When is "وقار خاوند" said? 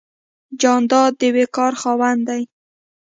1.35-2.21